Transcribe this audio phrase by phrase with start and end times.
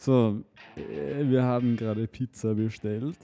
[0.00, 0.42] So,
[0.76, 3.18] äh, wir haben gerade Pizza bestellt.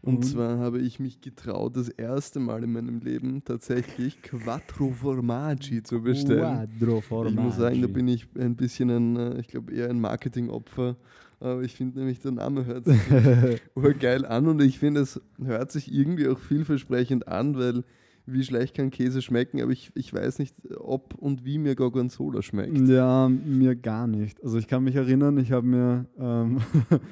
[0.00, 4.92] Und, und zwar habe ich mich getraut, das erste Mal in meinem Leben tatsächlich Quattro
[4.92, 6.68] Formaggi zu bestellen.
[6.78, 7.34] Quattro Formaggi.
[7.34, 10.94] Ich muss sagen, da bin ich ein bisschen ein, äh, ich glaube eher ein Marketingopfer.
[11.40, 13.00] Aber ich finde nämlich, der Name hört sich
[13.98, 17.82] geil an und ich finde, es hört sich irgendwie auch vielversprechend an, weil
[18.26, 22.42] wie schlecht kann Käse schmecken, aber ich, ich weiß nicht, ob und wie mir Gorgonzola
[22.42, 22.76] schmeckt.
[22.88, 24.42] Ja, mir gar nicht.
[24.42, 26.60] Also ich kann mich erinnern, ich habe mir, ähm,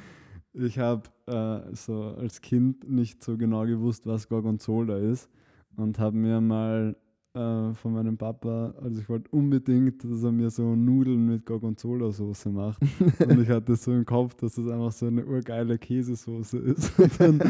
[0.55, 5.29] ich habe äh, so als Kind nicht so genau gewusst, was Gorgonzola ist
[5.77, 6.97] und habe mir mal
[7.35, 12.51] äh, von meinem Papa, also ich wollte unbedingt, dass er mir so Nudeln mit Gorgonzola-Soße
[12.51, 12.81] macht.
[13.27, 16.99] und ich hatte so im Kopf, dass das einfach so eine urgeile Käsesoße ist.
[16.99, 17.41] Und dann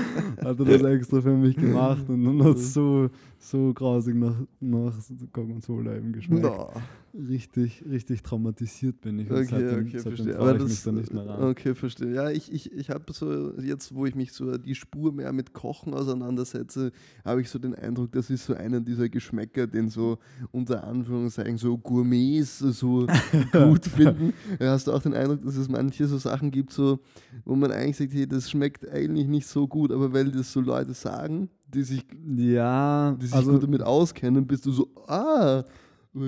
[0.41, 4.37] hat er das extra für mich gemacht und dann hat es so, so grausig nach,
[4.61, 4.95] nach
[5.33, 6.43] Gorgonzola eben geschmeckt.
[6.43, 6.71] No
[7.15, 9.31] richtig, richtig traumatisiert bin ich.
[9.31, 10.39] Okay, seitdem, okay, verstehe.
[10.39, 10.87] Aber das.
[10.87, 12.15] Okay, verstehe.
[12.15, 15.53] Ja, ich, ich, ich habe so, jetzt wo ich mich so die Spur mehr mit
[15.53, 16.93] Kochen auseinandersetze,
[17.25, 20.19] habe ich so den Eindruck, das ist so einer dieser Geschmäcker, den so
[20.51, 23.07] unter Anführungszeichen so Gourmets so
[23.53, 24.33] gut finden.
[24.61, 27.01] Hast du auch den Eindruck, dass es manche so Sachen gibt, so,
[27.45, 30.61] wo man eigentlich sagt, hey, das schmeckt eigentlich nicht so gut, aber weil das so
[30.61, 32.05] Leute sagen, die sich,
[32.37, 35.65] ja, die sich also, gut damit auskennen, bist du so, ah,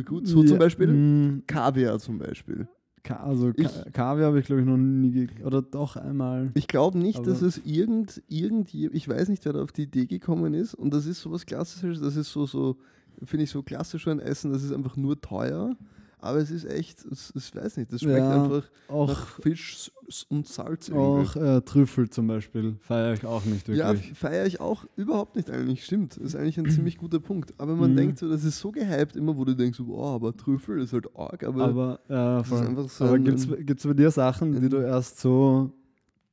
[0.04, 2.68] Gut, so ja, zum Beispiel mh, Kaviar zum Beispiel.
[3.02, 6.50] Ka also ich, Kaviar habe ich glaube ich noch nie oder doch einmal.
[6.54, 10.06] Ich glaube nicht, dass es irgend, irgend ich weiß nicht, wer da auf die Idee
[10.06, 12.78] gekommen ist und das ist sowas Klassisches, das ist so, so
[13.22, 15.76] finde ich so klassisch ein Essen, das ist einfach nur teuer
[16.24, 19.90] aber es ist echt, ich weiß nicht, das schmeckt ja, einfach auch nach Fisch
[20.30, 20.90] und Salz.
[20.90, 23.78] Auch äh, Trüffel zum Beispiel feiere ich auch nicht wirklich.
[23.78, 26.16] Ja, feiere ich auch überhaupt nicht eigentlich, stimmt.
[26.16, 27.52] Das ist eigentlich ein ziemlich guter Punkt.
[27.58, 27.96] Aber man mhm.
[27.96, 31.14] denkt so, das ist so gehypt immer, wo du denkst, oh, aber Trüffel ist halt
[31.14, 31.44] arg.
[31.44, 33.38] Aber, aber, ja, so aber gibt
[33.80, 35.72] es bei dir Sachen, die du erst so,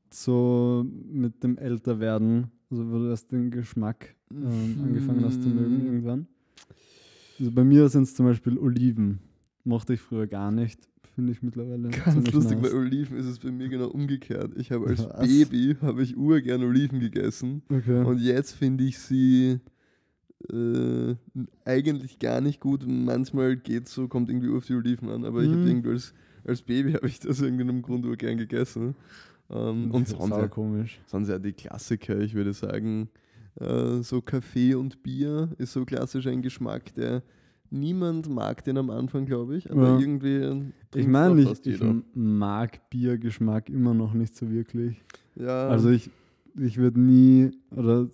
[0.09, 5.79] so mit dem Älterwerden, also wo du erst den Geschmack äh, angefangen hast zu mögen
[5.79, 5.85] mhm.
[5.85, 6.27] irgendwann?
[7.37, 9.19] Also bei mir sind es zum Beispiel Oliven.
[9.63, 10.79] Mochte ich früher gar nicht.
[11.15, 11.89] Finde ich mittlerweile.
[11.89, 12.71] Ganz lustig, nice.
[12.71, 14.53] bei Oliven ist es bei mir genau umgekehrt.
[14.55, 15.19] Ich habe als Was?
[15.19, 17.63] Baby habe ich urgern Oliven gegessen.
[17.69, 18.03] Okay.
[18.03, 19.59] Und jetzt finde ich sie
[20.51, 21.15] äh,
[21.65, 22.85] eigentlich gar nicht gut.
[22.87, 25.25] Manchmal geht es so, kommt irgendwie auf die Oliven an.
[25.25, 25.45] Aber mhm.
[25.45, 26.13] ich habe irgendwie als,
[26.45, 28.95] als Baby habe ich das irgendeinem Grund urgern gegessen.
[29.49, 30.99] Ähm, und sonst ja, komisch.
[31.07, 33.09] sonst ja die Klassiker, ich würde sagen,
[33.59, 37.21] äh, so Kaffee und Bier ist so klassisch ein Geschmack, der
[37.71, 39.99] niemand mag den am Anfang, glaube ich, aber ja.
[39.99, 40.71] irgendwie.
[40.95, 41.81] Ich meine, ich, ich
[42.13, 45.01] mag Biergeschmack immer noch nicht so wirklich.
[45.35, 45.67] Ja.
[45.69, 46.09] Also ich,
[46.55, 48.07] ich würde nie oder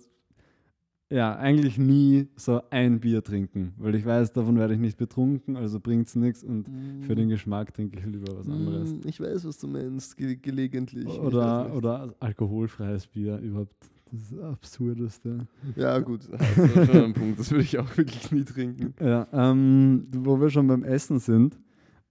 [1.10, 5.56] ja, eigentlich nie so ein Bier trinken, weil ich weiß, davon werde ich nicht betrunken,
[5.56, 7.02] also bringt es nichts und mm.
[7.04, 8.92] für den Geschmack trinke ich lieber was anderes.
[8.92, 11.08] Mm, ich weiß, was du meinst, ge gelegentlich.
[11.08, 15.46] Oder, oder alkoholfreies Bier überhaupt das Absurdeste.
[15.76, 17.38] Ja, gut, das ist schon ein Punkt.
[17.38, 18.94] Das würde ich auch wirklich nie trinken.
[19.00, 21.58] Ja, ähm, wo wir schon beim Essen sind.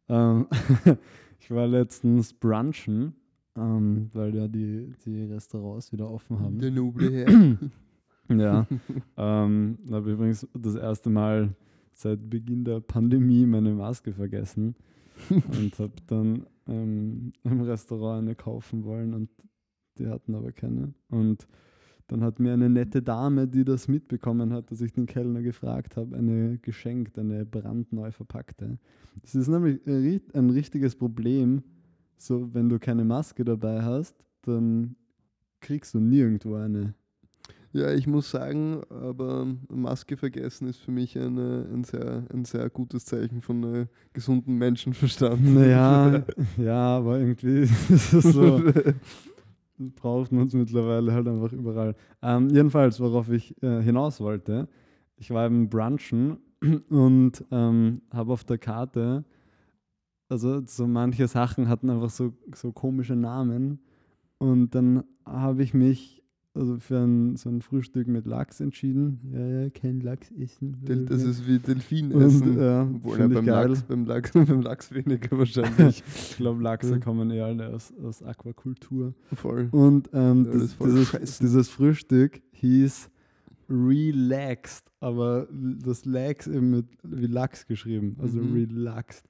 [0.10, 0.48] Ähm,
[1.40, 3.16] ich war letztens brunchen,
[3.56, 6.60] ähm, weil ja die, die Restaurants wieder offen haben.
[6.60, 7.58] Der noble Herr.
[8.38, 8.68] ja.
[9.18, 11.56] ähm, habe übrigens das erste Mal
[11.94, 14.76] seit Beginn der Pandemie meine Maske vergessen
[15.30, 19.30] und habe dann ähm, im Restaurant eine kaufen wollen und
[19.98, 20.94] die hatten aber keine.
[21.10, 21.48] Und
[22.08, 25.98] dann hat mir eine nette Dame, die das mitbekommen hat, dass ich den Kellner gefragt
[25.98, 28.78] habe, eine geschenkt, eine brandneu verpackte.
[29.22, 31.64] Das ist nämlich ein richtiges Problem.
[32.18, 34.96] So, wenn du keine Maske dabei hast, dann
[35.60, 36.94] kriegst du nirgendwo eine.
[37.74, 42.70] Ja, ich muss sagen, aber Maske vergessen ist für mich eine, ein, sehr, ein sehr
[42.70, 45.54] gutes Zeichen von äh, gesundem Menschenverstand.
[45.54, 46.24] Naja,
[46.58, 48.64] ja, aber irgendwie ist es so.
[49.78, 51.96] braucht man es mittlerweile halt einfach überall.
[52.22, 54.68] Ähm, jedenfalls, worauf ich äh, hinaus wollte,
[55.18, 56.38] ich war im Brunchen
[56.90, 59.24] und ähm, habe auf der Karte,
[60.30, 63.80] also so manche Sachen hatten einfach so, so komische Namen
[64.40, 66.17] und dann habe ich mich
[66.58, 69.20] also für ein, so ein Frühstück mit Lachs entschieden.
[69.32, 70.78] Ja, ja, kein Lachs essen.
[70.86, 72.50] Del das ist wie Delfin essen.
[72.50, 76.04] Und, ja, Obwohl ja, beim, Lachs, beim, Lachs, beim Lachs weniger wahrscheinlich.
[76.30, 77.00] ich glaube, Lachse ja.
[77.00, 79.14] kommen eher alle aus, aus Aquakultur.
[79.34, 79.70] Voll.
[79.72, 83.10] Und ähm, das, dieses, dieses Frühstück hieß
[83.70, 88.54] Relaxed, aber das Lax eben mit wie Lachs geschrieben, also mhm.
[88.54, 89.28] relaxed.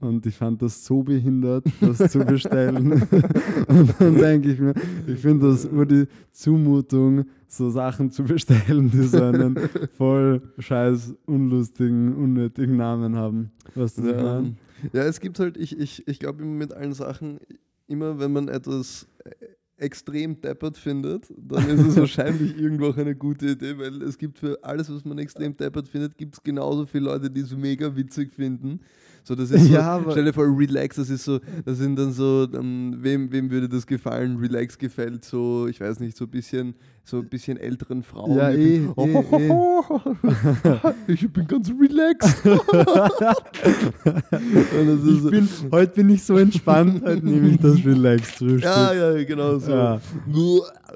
[0.00, 2.92] Und ich fand das so behindert, das zu bestellen.
[3.68, 4.74] und dann denke ich mir,
[5.06, 9.56] ich finde das nur die Zumutung, so Sachen zu bestellen, die so einen
[9.96, 13.52] voll scheiß, unlustigen, unnötigen Namen haben.
[13.74, 14.42] Was ja.
[14.92, 17.38] ja, es gibt halt, ich, ich, ich glaube mit allen Sachen,
[17.86, 19.30] immer wenn man etwas äh,
[19.76, 24.38] extrem deppert findet, dann ist es wahrscheinlich irgendwo auch eine gute Idee, weil es gibt
[24.38, 27.94] für alles, was man extrem deppert findet, gibt es genauso viele Leute, die es mega
[27.94, 28.80] witzig finden.
[29.24, 32.12] So, das ist so, ja, stell dir vor, Relax, das ist so, das sind dann
[32.12, 34.38] so, um, wem, wem würde das gefallen?
[34.38, 36.74] Relax gefällt so, ich weiß nicht, so ein bisschen,
[37.04, 38.36] so ein bisschen älteren Frauen.
[38.36, 40.00] Ja, eh, finden, oh, eh, oh, oh,
[41.06, 42.44] ich bin ganz relaxed.
[45.14, 48.64] ich so, bin, heute bin ich so entspannt, heute nehme ich das relaxed Frühstück.
[48.64, 49.70] Ja, ja, genau so.
[49.70, 50.00] Ja.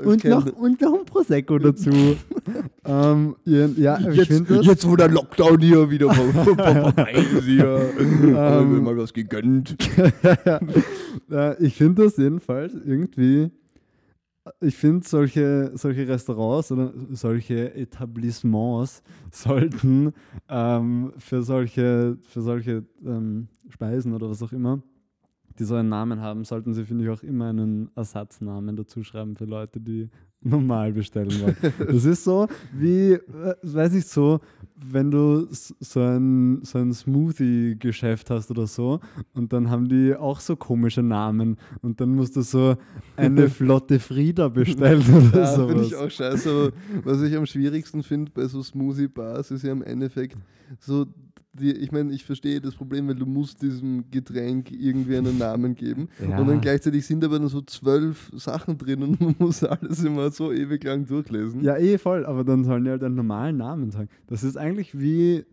[0.04, 1.90] Und, noch, und noch ein Prosecco dazu.
[2.84, 8.96] ähm, ja, ja jetzt, jetzt, wo der Lockdown hier wieder vorbei ist, hier, ähm, mal
[8.96, 9.76] was gegönnt.
[11.60, 13.50] ich finde das jedenfalls irgendwie
[14.60, 20.12] ich finde, solche, solche Restaurants oder solche Etablissements sollten
[20.48, 24.82] ähm, für solche, für solche ähm, Speisen oder was auch immer,
[25.58, 29.35] die so einen Namen haben, sollten sie, finde ich, auch immer einen Ersatznamen dazu schreiben
[29.35, 30.08] für Leute, die
[30.43, 31.56] normal bestellen wollen.
[31.79, 33.20] Das ist so wie, äh,
[33.62, 34.41] weiß ich so,
[34.76, 39.00] wenn du so ein, so ein Smoothie-Geschäft hast oder so
[39.32, 42.76] und dann haben die auch so komische Namen und dann musst du so
[43.17, 46.73] eine flotte Frieda bestellen oder ja, finde ich auch scheiße.
[47.03, 50.37] Was ich am schwierigsten finde bei so Smoothie-Bars ist ja im Endeffekt
[50.79, 51.06] so
[51.58, 55.75] die, ich meine, ich verstehe das Problem, weil du musst diesem Getränk irgendwie einen Namen
[55.75, 56.08] geben.
[56.20, 56.38] Ja.
[56.38, 60.31] Und dann gleichzeitig sind aber dann so zwölf Sachen drin und man muss alles immer
[60.31, 61.62] so ewig lang durchlesen.
[61.62, 64.08] Ja, eh voll, aber dann sollen die halt einen normalen Namen sagen.
[64.26, 65.44] Das ist eigentlich wie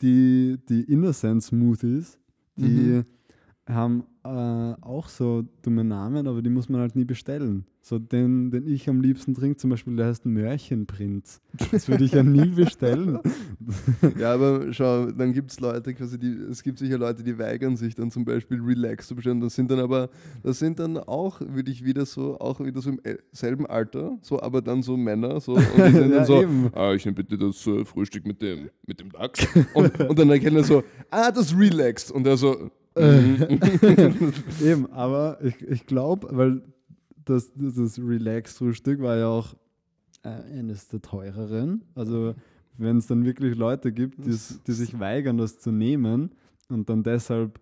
[0.00, 2.18] die, die Innocent Smoothies,
[2.56, 3.04] die mhm
[3.68, 4.28] haben äh,
[4.80, 7.64] auch so dumme Namen, aber die muss man halt nie bestellen.
[7.84, 11.40] So den, den ich am liebsten trinke, zum Beispiel, der heißt Märchenprinz.
[11.72, 13.18] Das würde ich ja nie bestellen.
[14.20, 17.76] ja, aber schau, dann gibt es Leute, quasi die, es gibt sicher Leute, die weigern
[17.76, 19.40] sich dann zum Beispiel Relax zu bestellen.
[19.40, 20.10] Das sind dann aber,
[20.44, 23.00] das sind dann auch, würde ich wieder so, auch wieder so im
[23.32, 26.44] selben Alter, so, aber dann so Männer, so, und die sind ja, dann so,
[26.74, 29.44] ah, ich nehme bitte das uh, Frühstück mit dem, mit dem Dachs.
[29.74, 32.12] Und, und dann erkennen er so, ah, das Relaxed.
[32.12, 33.60] Und er so, Mhm.
[34.62, 36.62] Eben, aber ich, ich glaube, weil
[37.24, 39.54] das, dieses Relax-Frühstück war ja auch
[40.22, 41.82] äh, eines der teureren.
[41.94, 42.34] Also
[42.78, 44.36] wenn es dann wirklich Leute gibt, die,
[44.66, 46.32] die sich weigern, das zu nehmen
[46.68, 47.60] und dann deshalb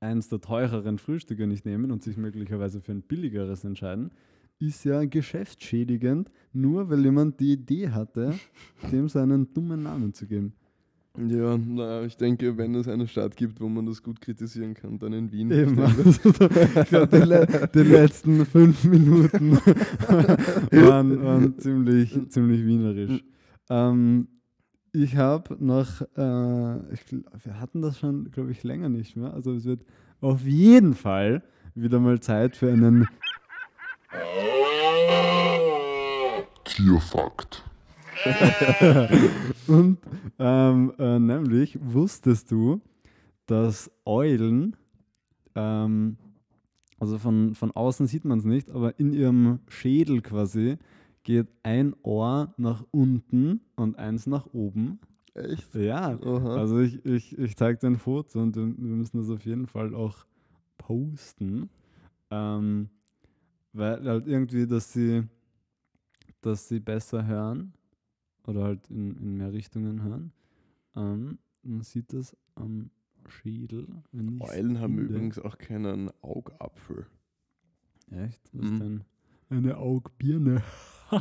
[0.00, 4.10] eins der teureren Frühstücke nicht nehmen und sich möglicherweise für ein billigeres entscheiden,
[4.58, 8.34] ist ja geschäftsschädigend, nur weil jemand die Idee hatte,
[8.92, 10.54] dem seinen dummen Namen zu geben.
[11.18, 14.98] Ja, na, ich denke, wenn es eine Stadt gibt, wo man das gut kritisieren kann,
[14.98, 15.50] dann in Wien.
[15.50, 19.52] Eben, also, ich glaube, die, le die, letzten fünf Minuten
[20.70, 23.22] waren, waren ziemlich, ziemlich wienerisch.
[23.68, 24.26] Ähm,
[24.92, 29.34] ich habe nach, äh, ich, wir hatten das schon, glaube ich, länger nicht mehr.
[29.34, 29.84] Also es wird
[30.22, 31.42] auf jeden Fall
[31.74, 33.06] wieder mal Zeit für einen
[36.64, 37.64] Tierfakt.
[39.66, 39.98] und
[40.38, 42.80] ähm, äh, nämlich wusstest du,
[43.46, 44.76] dass Eulen,
[45.54, 46.16] ähm,
[46.98, 50.78] also von, von außen sieht man es nicht, aber in ihrem Schädel quasi
[51.24, 55.00] geht ein Ohr nach unten und eins nach oben.
[55.34, 55.74] Echt?
[55.74, 56.18] Ja.
[56.18, 56.56] Aha.
[56.56, 59.94] Also ich, ich, ich zeige dir ein Foto und wir müssen das auf jeden Fall
[59.94, 60.26] auch
[60.78, 61.70] posten.
[62.30, 62.88] Ähm,
[63.72, 65.22] weil halt irgendwie, dass sie,
[66.42, 67.72] dass sie besser hören
[68.46, 70.32] oder halt in, in mehr Richtungen hören.
[70.96, 72.90] Ähm, man sieht das am
[73.28, 73.86] Schädel.
[74.40, 77.06] Eulen haben übrigens auch keinen Augapfel.
[78.10, 78.40] Echt?
[78.52, 78.80] Was mhm.
[78.80, 79.04] denn?
[79.48, 80.62] Eine Augbirne.
[81.12, 81.20] ich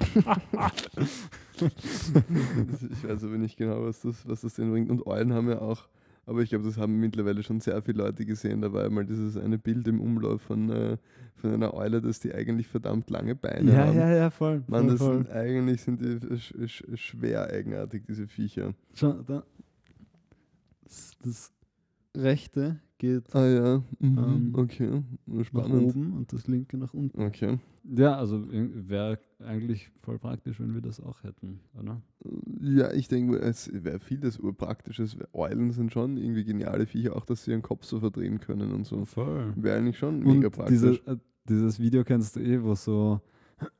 [3.04, 4.90] weiß aber nicht genau, was das, was das denn bringt.
[4.90, 5.90] Und Eulen haben ja auch
[6.26, 8.62] aber ich glaube, das haben mittlerweile schon sehr viele Leute gesehen.
[8.62, 10.98] Da war einmal dieses eine Bild im Umlauf von, äh,
[11.36, 13.98] von einer Eule, dass die eigentlich verdammt lange Beine ja, haben.
[13.98, 14.64] Ja, ja, voll.
[14.68, 15.18] Mann, das voll.
[15.18, 18.74] Sind, eigentlich sind die sch sch schwer eigenartig, diese Viecher.
[18.94, 19.44] Schau, da.
[20.84, 21.52] Das, das
[22.16, 23.84] rechte geht ah, ja.
[23.98, 24.18] Mhm.
[24.18, 25.02] ähm, okay.
[25.44, 25.74] Spannend.
[25.74, 27.20] nach oben und das linke nach unten.
[27.20, 27.58] Okay.
[27.84, 32.00] Ja, also wäre eigentlich voll praktisch, wenn wir das auch hätten, oder?
[32.62, 35.18] Ja, ich denke, es wäre vieles urpraktisches.
[35.34, 38.86] Eulen sind schon irgendwie geniale Viecher, auch dass sie ihren Kopf so verdrehen können und
[38.86, 39.04] so.
[39.06, 39.52] Voll.
[39.56, 40.80] Wäre eigentlich schon mega und praktisch.
[40.80, 41.18] Diese, äh,
[41.50, 43.20] dieses Video kennst du eh, wo so,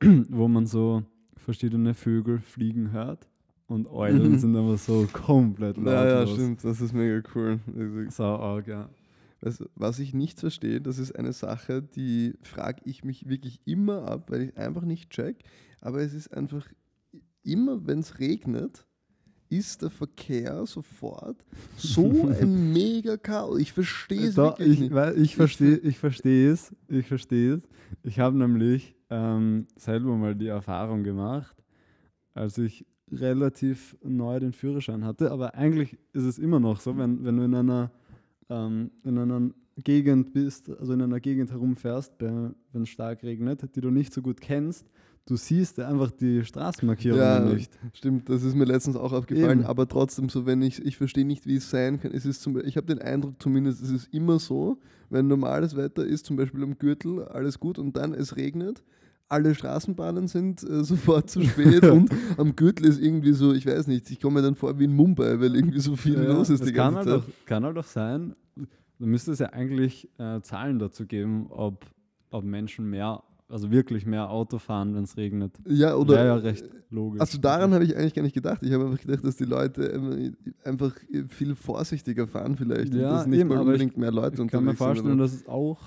[0.30, 1.04] wo man so
[1.36, 3.28] verschiedene Vögel fliegen hört.
[3.68, 5.94] Und Eulen sind aber so komplett lautlos.
[5.94, 6.64] Ja, ja, stimmt.
[6.64, 7.60] Das ist mega cool.
[8.10, 8.90] So arg, ja.
[9.44, 14.08] Also, was ich nicht verstehe, das ist eine Sache, die frage ich mich wirklich immer
[14.08, 15.42] ab, weil ich einfach nicht check.
[15.80, 16.66] Aber es ist einfach
[17.42, 18.86] immer, wenn es regnet,
[19.48, 21.44] ist der Verkehr sofort
[21.76, 23.60] so ein mega Chaos.
[23.60, 24.94] Ich verstehe es wirklich ich, nicht.
[24.94, 26.74] Weil ich verstehe ich versteh es.
[26.88, 27.62] Ich verstehe es.
[28.02, 31.56] Ich habe nämlich ähm, selber mal die Erfahrung gemacht,
[32.32, 35.30] als ich relativ neu den Führerschein hatte.
[35.30, 37.90] Aber eigentlich ist es immer noch so, wenn, wenn du in einer,
[38.48, 43.80] ähm, in einer Gegend bist, also in einer Gegend herumfährst, wenn es stark regnet, die
[43.80, 44.86] du nicht so gut kennst,
[45.26, 47.72] du siehst einfach die Straßenmarkierungen ja, nicht.
[47.94, 49.68] Stimmt, das ist mir letztens auch aufgefallen, Eben.
[49.68, 52.12] aber trotzdem so, wenn ich, ich verstehe nicht, wie es sein kann.
[52.12, 54.78] Es ist zum, ich habe den Eindruck zumindest, es ist immer so,
[55.10, 58.82] wenn normales Wetter ist, zum Beispiel am Gürtel, alles gut und dann es regnet,
[59.32, 63.86] alle Straßenbahnen sind äh, sofort zu spät und am Gürtel ist irgendwie so, ich weiß
[63.86, 66.50] nicht, ich komme mir dann vor wie in Mumbai, weil irgendwie so viel ja, los
[66.50, 67.34] ist die ganze kann halt Zeit.
[67.34, 71.86] Auch, kann halt auch sein, da müsste es ja eigentlich äh, Zahlen dazu geben, ob,
[72.30, 75.52] ob Menschen mehr also wirklich mehr Auto fahren, wenn es regnet.
[75.68, 76.14] Ja, oder.
[76.14, 77.20] Wäre ja recht logisch.
[77.20, 78.62] Also daran habe ich eigentlich gar nicht gedacht.
[78.62, 80.32] Ich habe einfach gedacht, dass die Leute
[80.64, 80.94] einfach
[81.28, 84.46] viel vorsichtiger fahren vielleicht ja, und dass nicht eben, unbedingt mehr Leute unterwegs sind.
[84.46, 85.78] Ich kann mir vorstellen, dass es auch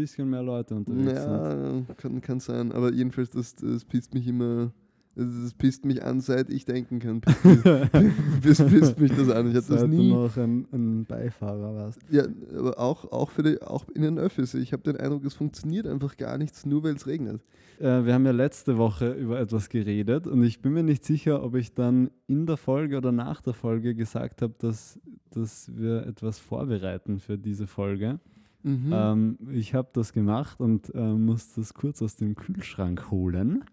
[0.00, 1.98] bisschen mehr Leute unterwegs ja, sind.
[1.98, 2.72] Kann, kann sein.
[2.72, 4.72] Aber jedenfalls, das, das pisst mich immer
[5.16, 7.20] das pisst mich an, seit ich denken kann.
[8.42, 9.50] Pisst, pisst mich das an.
[9.50, 10.08] Ich hatte das nie.
[10.08, 12.00] du noch ein, ein, Beifahrer warst.
[12.10, 12.24] Ja,
[12.56, 14.54] aber auch, auch, für die, auch in den Öffis.
[14.54, 17.42] Ich habe den Eindruck, es funktioniert einfach gar nichts, nur weil es regnet.
[17.80, 21.42] Äh, wir haben ja letzte Woche über etwas geredet und ich bin mir nicht sicher,
[21.42, 26.06] ob ich dann in der Folge oder nach der Folge gesagt habe, dass, dass wir
[26.06, 28.20] etwas vorbereiten für diese Folge.
[28.62, 28.92] Mhm.
[28.92, 33.64] Ähm, ich habe das gemacht und äh, muss das kurz aus dem Kühlschrank holen.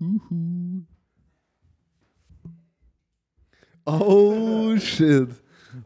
[0.00, 0.84] Huhu.
[3.84, 5.28] Oh shit.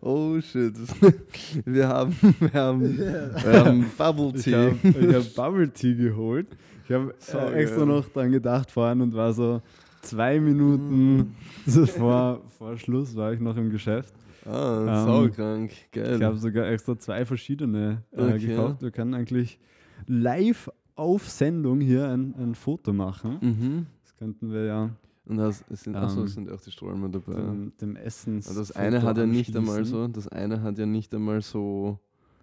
[0.01, 0.75] Oh shit.
[1.65, 4.73] Wir haben, wir haben, wir haben Bubble Tea.
[4.83, 6.47] Ich habe hab Bubble Tea geholt.
[6.85, 9.61] Ich habe äh, extra noch dran gedacht vorhin und war so
[10.03, 11.35] zwei Minuten
[11.67, 11.87] mm.
[11.87, 14.13] vor, vor Schluss war ich noch im Geschäft.
[14.45, 15.73] Ah, ähm, saukrank.
[15.93, 16.17] Geil.
[16.17, 18.47] Ich habe sogar extra zwei verschiedene äh, okay.
[18.47, 18.83] gekauft.
[18.83, 19.59] Wir können eigentlich
[20.07, 23.39] live auf Sendung hier ein, ein Foto machen.
[23.41, 23.87] Mhm
[24.23, 24.91] könnten wir ja.
[25.25, 27.35] Und das sind, ähm, achso, sind auch die Sträume dabei.
[27.35, 28.41] Dem, dem Essen.
[28.41, 31.99] Das eine hat ja nicht einmal so, das eine hat ja nicht einmal so,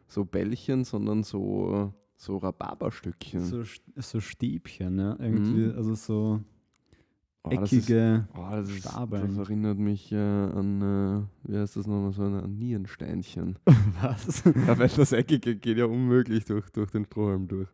[0.08, 3.46] so Bällchen, sondern so, so Rhabarberstückchen.
[3.46, 3.64] So,
[3.96, 5.16] so Stäbchen, ja.
[5.20, 5.78] Irgendwie, mhm.
[5.78, 6.42] also so
[7.44, 9.36] oh, eckige das ist, oh, das Stabeln.
[9.36, 13.58] das erinnert mich äh, an, äh, wie heißt das nochmal, so ein Nierensteinchen.
[14.02, 14.44] Was?
[14.46, 17.70] Weil das Eckige geht ja unmöglich durch, durch den Strohhalm durch.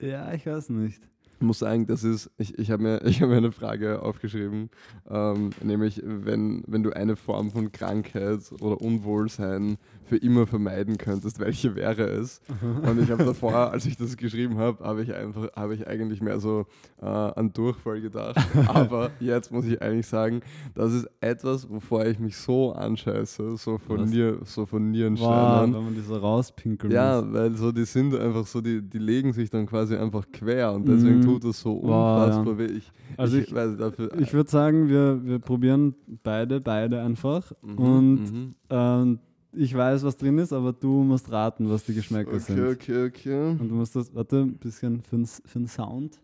[0.00, 1.02] Ja, ich weiß nicht.
[1.38, 4.70] Ich muss sagen, das ist, ich, ich habe mir, hab mir eine Frage aufgeschrieben,
[5.08, 11.38] ähm, nämlich wenn, wenn du eine Form von Krankheit oder Unwohlsein für immer vermeiden könntest,
[11.40, 12.40] welche wäre es?
[12.82, 16.20] Und ich habe davor, als ich das geschrieben habe, habe ich einfach, habe ich eigentlich
[16.20, 16.66] mehr so
[17.00, 18.36] äh, an Durchfall gedacht.
[18.68, 20.40] Aber jetzt muss ich eigentlich sagen,
[20.74, 25.72] das ist etwas, wovor ich mich so anscheiße, so von, Nier, so von Nierensteinern.
[25.72, 27.34] Wow, wenn man die so rauspinkeln Ja, muss.
[27.34, 30.86] weil so die sind einfach so, die, die legen sich dann quasi einfach quer und
[30.86, 31.23] deswegen mm.
[31.24, 32.66] Tut das so unfassbar wow, ja.
[32.66, 38.32] Ich, also ich, ich, ich würde sagen, wir, wir probieren beide, beide einfach mhm, und
[38.32, 38.54] mhm.
[38.70, 39.18] Ähm,
[39.56, 42.60] ich weiß, was drin ist, aber du musst raten, was die Geschmäcker okay, sind.
[42.60, 46.20] Okay, okay, Und du musst das, warte, ein bisschen für den Sound.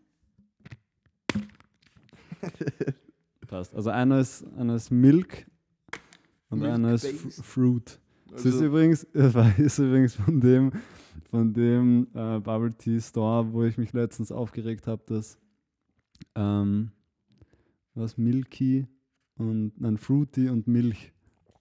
[3.47, 3.75] Passt.
[3.75, 5.47] Also einer ist, einer ist Milk
[6.51, 7.07] und Milk einer ist
[7.43, 7.99] Fruit.
[8.31, 10.73] Das ist also übrigens, das ist übrigens von dem,
[11.31, 15.39] von dem äh, Bubble Tea Store, wo ich mich letztens aufgeregt habe, dass
[16.35, 16.91] ähm,
[17.95, 18.87] was Milky
[19.37, 21.13] und nein, Fruity und Milch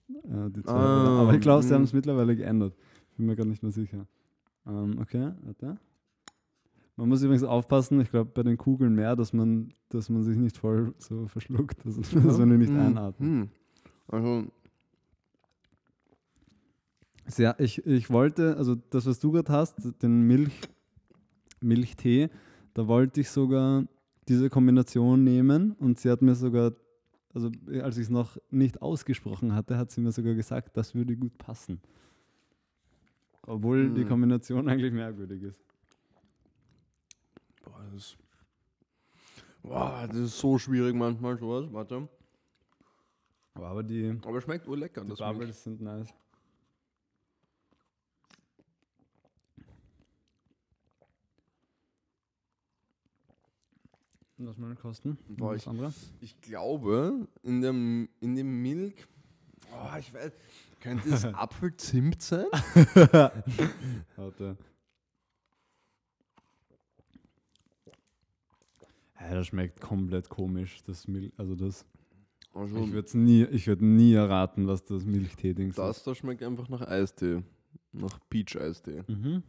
[0.08, 2.74] äh, die zwei ah, Aber ich glaube, sie haben es mittlerweile geändert.
[3.10, 4.06] Ich bin mir gar nicht mehr sicher.
[4.66, 5.78] Ähm, okay, warte.
[6.96, 10.36] Man muss übrigens aufpassen, ich glaube bei den Kugeln mehr, dass man, dass man sich
[10.36, 12.78] nicht voll so verschluckt, dass, dass man die nicht hm.
[12.78, 13.28] einatmet.
[13.28, 13.48] Hm.
[14.08, 14.44] Also
[17.30, 20.52] Sehr, ich, ich wollte, also das, was du gerade hast, den Milch,
[21.60, 22.30] Milchtee,
[22.74, 23.84] da wollte ich sogar
[24.28, 26.72] diese Kombination nehmen und sie hat mir sogar
[27.34, 27.50] also
[27.82, 31.36] als ich es noch nicht ausgesprochen hatte, hat sie mir sogar gesagt, das würde gut
[31.38, 31.80] passen.
[33.42, 33.94] Obwohl hm.
[33.94, 35.60] die Kombination eigentlich merkwürdig ist.
[37.64, 38.18] Boah, das ist,
[39.62, 41.72] boah, das ist so schwierig manchmal sowas.
[41.72, 42.08] Warte.
[43.54, 44.18] Aber die.
[44.24, 45.04] Aber schmeckt wohl lecker.
[45.04, 46.12] Die Bubbles sind nice.
[54.42, 55.18] Was mal kosten?
[55.28, 55.66] Boah, ich,
[56.20, 59.06] ich, glaube, in dem, in dem Milk,
[59.70, 60.32] oh, ich weiß,
[60.80, 62.46] könnte es Apfelzimt sein?
[64.16, 64.56] Warte.
[69.20, 71.84] Ja, das schmeckt komplett komisch, das Milch, also das.
[72.54, 75.78] Also ich würde nie, würd nie erraten, was das Milchtee-Ding ist.
[75.78, 77.42] Das da schmeckt einfach nach Eistee.
[77.92, 79.04] Nach Peach-Eistee.
[79.06, 79.42] Mhm.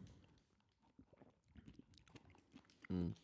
[2.89, 3.15] Mhm.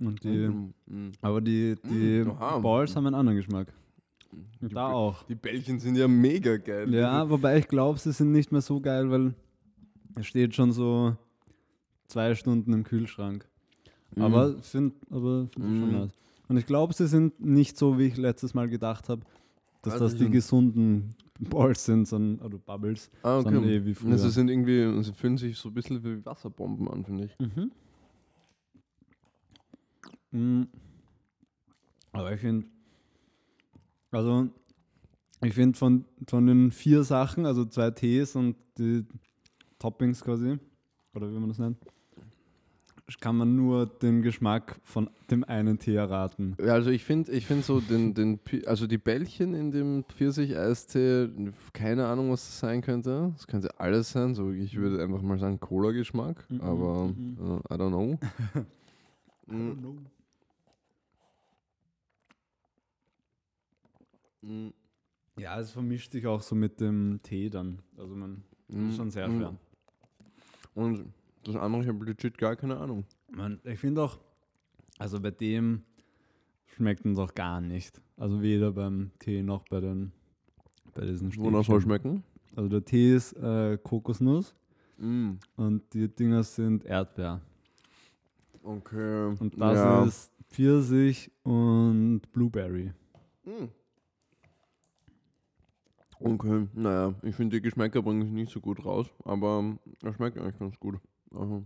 [0.00, 0.72] Und die, mhm.
[0.86, 1.12] mhm.
[1.20, 2.62] Aber die, die mhm.
[2.62, 3.72] Balls haben einen anderen Geschmack.
[4.60, 5.22] Die da auch.
[5.24, 6.92] Die Bällchen sind ja mega geil.
[6.94, 9.34] Ja, wobei ich glaube, sie sind nicht mehr so geil, weil
[10.14, 11.16] es steht schon so
[12.06, 13.46] zwei Stunden im Kühlschrank.
[14.14, 14.22] Mhm.
[14.22, 15.80] Aber finde aber find mhm.
[15.80, 16.12] schon nice.
[16.48, 19.22] Und ich glaube, sie sind nicht so, wie ich letztes Mal gedacht habe,
[19.82, 23.44] dass also das die gesunden Balls sind, sondern, oder Bubbles, ah, okay.
[23.44, 24.12] sondern eh wie früher.
[24.12, 27.38] Also sind irgendwie, sie fühlen sich so ein bisschen wie Wasserbomben an, finde ich.
[27.38, 27.70] Mhm.
[30.32, 30.68] Mhm.
[32.12, 32.66] Aber ich finde,
[34.10, 34.48] also
[35.42, 39.06] ich finde von, von den vier Sachen, also zwei Tees und die
[39.78, 40.58] Toppings quasi,
[41.14, 41.78] oder wie man das nennt,
[43.20, 46.56] kann man nur den Geschmack von dem einen Tee erraten.
[46.60, 51.28] Also ich finde ich find so den, den, also die Bällchen in dem Pfirsich-Eistee,
[51.72, 53.32] keine Ahnung, was das sein könnte.
[53.34, 57.38] Das könnte alles sein, so ich würde einfach mal sagen Cola-Geschmack, mm -mm, aber mm
[57.40, 58.18] uh, I don't know.
[59.48, 59.96] I don't know.
[65.38, 67.80] Ja, es vermischt sich auch so mit dem Tee dann.
[67.96, 68.90] Also man mm.
[68.90, 69.56] ist schon sehr schwer.
[70.74, 71.12] Und
[71.44, 73.04] das andere, ich habe legit gar keine Ahnung.
[73.30, 74.18] Man, ich finde auch,
[74.98, 75.82] also bei dem
[76.66, 78.00] schmeckt uns auch gar nicht.
[78.16, 80.12] Also weder beim Tee noch bei den
[80.94, 82.22] bei diesen Wonach soll schmecken?
[82.56, 84.54] Also der Tee ist äh, Kokosnuss
[84.98, 85.32] mm.
[85.56, 87.40] und die Dinger sind Erdbeer.
[88.62, 89.34] Okay.
[89.38, 90.04] Und das ja.
[90.04, 92.92] ist Pfirsich und Blueberry.
[93.44, 93.68] Mm.
[96.20, 100.38] Okay, naja, ich finde die Geschmäcker bringen sich nicht so gut raus, aber er schmeckt
[100.38, 101.00] eigentlich ganz gut.
[101.34, 101.62] Aha.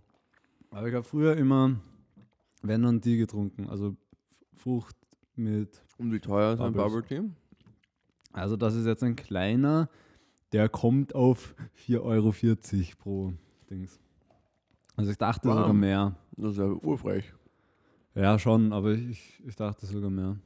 [0.71, 1.77] Aber ich habe früher immer
[2.63, 3.97] wenn und die getrunken, also
[4.57, 4.97] Frucht
[5.37, 5.83] mit.
[5.99, 7.23] Und wie teuer ist ein Bubble Tea?
[8.33, 9.89] Also das ist jetzt ein kleiner,
[10.53, 11.55] der kommt auf
[11.87, 12.33] 4,40 Euro
[12.99, 13.33] pro
[13.71, 14.01] Dings.
[14.97, 15.59] Also ich dachte wow.
[15.59, 16.17] sogar mehr.
[16.37, 17.33] Das ist ja urfrech.
[18.15, 20.37] Ja, schon, aber ich, ich dachte sogar mehr.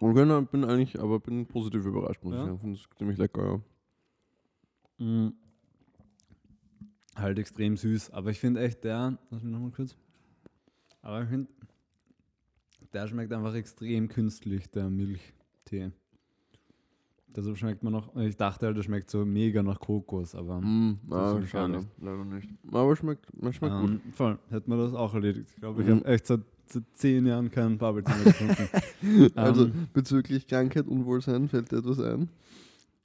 [0.00, 2.40] Okay, bin eigentlich, aber bin positiv überrascht, muss ja?
[2.40, 2.58] ich sagen.
[2.58, 3.44] Finde es ziemlich lecker,
[4.98, 5.04] ja.
[5.04, 5.34] Mhm.
[7.16, 8.10] Halt extrem süß.
[8.10, 9.94] Aber ich finde echt, der, lass mich nochmal kurz.
[11.02, 11.48] Aber ich finde,
[12.92, 15.92] der schmeckt einfach extrem künstlich, der Milchtee.
[17.28, 20.98] Deshalb schmeckt man noch, ich dachte halt, der schmeckt so mega nach Kokos, aber mm,
[21.08, 22.48] das ah, schade, leider nicht.
[22.72, 24.14] Aber schmeckt, man schmeckt um, gut.
[24.14, 25.48] Voll, hätte man das auch erledigt.
[25.50, 25.92] Ich glaube, ich mm.
[25.92, 26.40] habe echt seit
[26.94, 29.32] zehn Jahren keinen Bubble Tea mehr getrunken.
[29.38, 32.28] also um, bezüglich Krankheit, Unwohlsein, fällt dir etwas ein,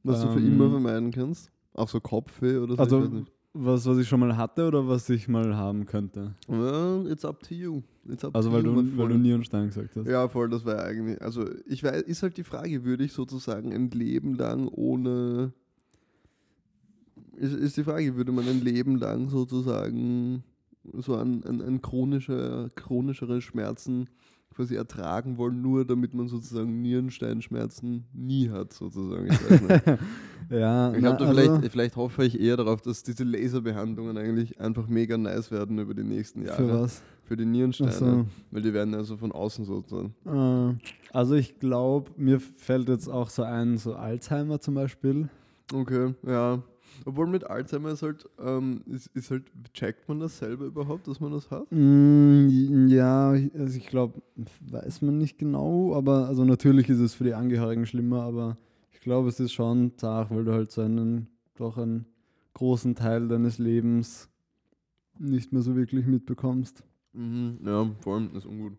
[0.04, 1.52] was um, du für immer vermeiden kannst?
[1.74, 2.82] Auch so Kopfweh oder so?
[2.82, 3.26] Also,
[3.58, 6.36] was, was ich schon mal hatte oder was ich mal haben könnte?
[6.48, 7.82] Well, it's up to you.
[8.22, 10.08] Up also to weil, you, du, weil du Nierenstein gesagt hast.
[10.08, 13.74] Ja, voll, das war eigentlich, also ich weiß, ist halt die Frage, würde ich sozusagen
[13.74, 15.54] ein Leben lang ohne,
[17.38, 20.44] ist, ist die Frage, würde man ein Leben lang sozusagen
[20.94, 24.08] so an, an, an chronische, chronischere Schmerzen
[24.56, 29.28] quasi ertragen wollen, nur damit man sozusagen Nierensteinschmerzen nie hat, sozusagen.
[29.28, 29.40] Ich
[30.50, 34.88] ja, ich na, vielleicht, also vielleicht hoffe ich eher darauf, dass diese Laserbehandlungen eigentlich einfach
[34.88, 36.68] mega nice werden über die nächsten Jahre.
[36.68, 37.02] Für was?
[37.24, 37.92] Für die Nierensteine.
[37.92, 38.26] So.
[38.52, 40.14] Weil die werden also von außen sozusagen.
[40.26, 40.78] Äh,
[41.12, 45.28] also ich glaube, mir fällt jetzt auch so ein, so Alzheimer zum Beispiel.
[45.74, 46.62] Okay, ja.
[47.04, 51.20] Obwohl mit Alzheimer ist halt, ähm, ist, ist halt, checkt man das selber überhaupt, dass
[51.20, 51.66] man das hat?
[51.72, 54.22] Mm, ja, also ich glaube,
[54.62, 58.58] weiß man nicht genau, aber also natürlich ist es für die Angehörigen schlimmer, aber
[58.92, 62.06] ich glaube, es ist schon zart, weil du halt so einen, doch einen
[62.54, 64.30] großen Teil deines Lebens
[65.20, 66.84] nicht mehr so wirklich mitbekommst.
[67.14, 68.74] Mhm, ja, vor allem ist ungut.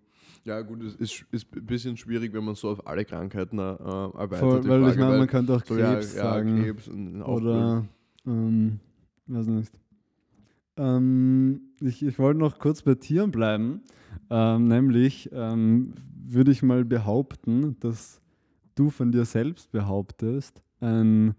[0.44, 3.62] Ja, gut, es ist, ist ein bisschen schwierig, wenn man so auf alle Krankheiten äh,
[3.62, 4.38] erweitert.
[4.38, 6.56] Voll, weil Frage, ich meine, man könnte auch Krebs so, ja, sagen.
[6.56, 7.84] Ja, Krebs oder
[8.26, 8.80] ähm,
[9.26, 9.72] weiß nicht.
[10.76, 13.82] Ähm, ich ich wollte noch kurz bei Tieren bleiben.
[14.30, 15.94] Ähm, nämlich ähm,
[16.28, 18.20] würde ich mal behaupten, dass
[18.74, 21.34] du von dir selbst behauptest, ein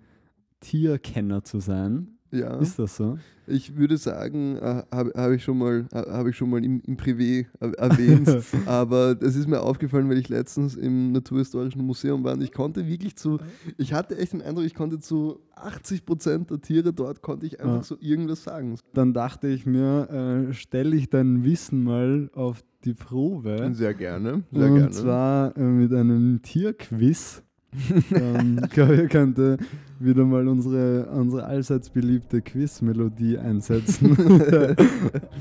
[0.59, 2.16] Tierkenner zu sein.
[2.31, 2.59] Ja.
[2.59, 3.17] Ist das so?
[3.49, 6.81] Ich würde sagen, äh, habe hab ich schon mal, äh, hab ich schon mal im,
[6.85, 8.29] im Privé erwähnt,
[8.65, 12.85] aber das ist mir aufgefallen, weil ich letztens im Naturhistorischen Museum war und ich konnte
[12.85, 13.39] wirklich zu,
[13.77, 17.61] ich hatte echt den Eindruck, ich konnte zu 80 Prozent der Tiere dort, konnte ich
[17.61, 17.83] einfach ja.
[17.83, 18.77] so irgendwas sagen.
[18.93, 23.69] Dann dachte ich mir, äh, stelle ich dein Wissen mal auf die Probe.
[23.73, 24.91] Sehr gerne, sehr und gerne.
[24.91, 27.43] zwar äh, mit einem Tierquiz
[28.11, 29.57] ähm, ich glaube, ihr könnte
[29.99, 34.17] wieder mal unsere, unsere allseits beliebte Quiz-Melodie einsetzen.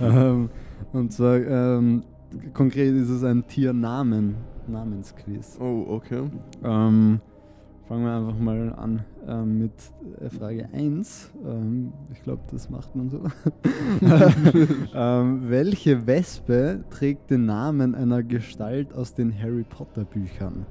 [0.00, 0.50] ähm,
[0.92, 2.02] und zwar ähm,
[2.52, 5.58] konkret ist es ein Tiernamen, Namensquiz.
[5.60, 6.22] Oh, okay.
[6.64, 7.20] Ähm,
[7.86, 9.72] fangen wir einfach mal an ähm, mit
[10.20, 11.32] äh, Frage 1.
[11.44, 13.22] Ähm, ich glaube, das macht man so.
[14.94, 20.66] ähm, welche Wespe trägt den Namen einer Gestalt aus den Harry Potter Büchern?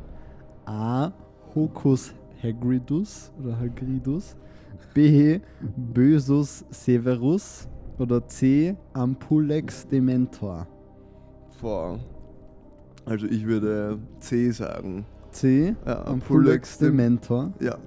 [0.65, 1.11] A.
[1.53, 2.13] Hocus
[2.45, 4.35] Hagridus oder Hagridus.
[4.93, 5.39] B.
[5.75, 7.67] Bösus Severus.
[7.97, 8.75] Oder C.
[8.93, 10.67] Ampulex Dementor.
[11.61, 11.99] Boah.
[13.05, 15.05] Also ich würde C sagen.
[15.31, 15.75] C.
[15.85, 17.53] Ja, Ampulex Dementor.
[17.61, 17.77] Ja.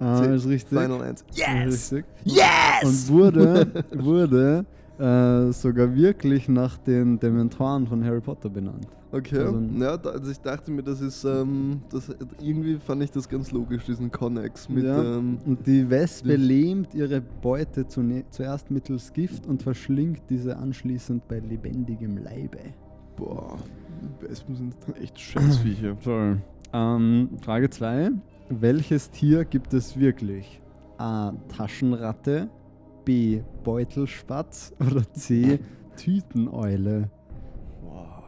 [0.00, 0.34] Ah, C.
[0.34, 0.78] ist richtig.
[0.78, 1.26] Final Answer.
[1.32, 1.92] Yes!
[1.92, 2.04] Richtig.
[2.24, 3.08] Yes!
[3.08, 4.66] Und wurde, wurde
[4.98, 8.86] äh, sogar wirklich nach den Dementoren von Harry Potter benannt.
[9.14, 13.12] Okay, also, ja, da, also ich dachte mir, das ist, ähm, das, irgendwie fand ich
[13.12, 14.84] das ganz logisch, diesen Connex mit.
[14.84, 20.56] Ja, ähm, und die Wespe die lähmt ihre Beute zuerst mittels Gift und verschlingt diese
[20.56, 22.58] anschließend bei lebendigem Leibe.
[23.16, 23.56] Boah,
[24.20, 25.96] Wespen sind echt Scheißviecher.
[26.04, 26.38] Toll.
[26.72, 28.10] Ähm, Frage 2.
[28.48, 30.60] Welches Tier gibt es wirklich?
[30.98, 31.32] A.
[31.56, 32.48] Taschenratte,
[33.04, 33.42] B.
[33.62, 35.58] Beutelspatz oder C.
[35.96, 37.10] Tüteneule?
[37.82, 38.24] Wow.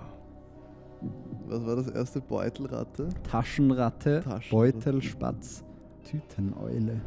[1.47, 2.21] Was war das erste?
[2.21, 3.09] Beutelratte?
[3.29, 4.51] Taschenratte, Taschenratte.
[4.51, 5.65] Beutelspatz,
[6.05, 7.01] Tüteneule.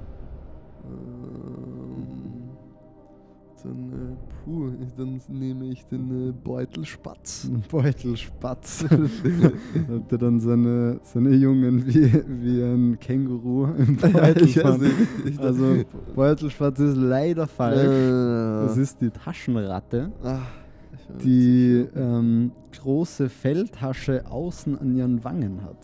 [0.85, 2.48] Ähm.
[3.63, 7.49] Dann, äh, puh, dann nehme ich den äh, Beutelspatz.
[7.69, 8.83] Beutelspatz.
[8.83, 14.65] Hat er dann seine, seine Jungen wie, wie ein Känguru im Beutel
[15.37, 15.83] Also
[16.15, 17.79] Beutelspatz ist leider falsch.
[17.79, 18.65] Äh.
[18.67, 20.11] Das ist die Taschenratte.
[20.23, 20.47] Ach,
[21.23, 25.77] die ähm, große Feldtasche außen an ihren Wangen hat.